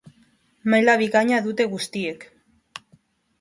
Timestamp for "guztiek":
1.75-2.27